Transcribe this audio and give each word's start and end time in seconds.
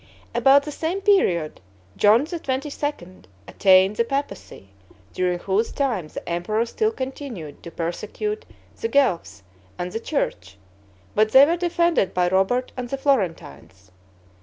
About 0.33 0.63
the 0.63 0.71
same 0.71 0.99
period, 1.01 1.61
John 1.95 2.25
XXII. 2.25 3.29
attained 3.47 3.95
the 3.97 4.03
papacy, 4.03 4.69
during 5.13 5.37
whose 5.37 5.71
time 5.71 6.07
the 6.07 6.27
emperor 6.27 6.65
still 6.65 6.91
continued 6.91 7.61
to 7.61 7.69
persecute 7.69 8.43
the 8.79 8.87
Guelphs 8.87 9.43
and 9.77 9.91
the 9.91 9.99
church, 9.99 10.57
but 11.13 11.33
they 11.33 11.45
were 11.45 11.55
defended 11.55 12.15
by 12.15 12.29
Robert 12.29 12.71
and 12.75 12.89
the 12.89 12.97
Florentines. 12.97 13.91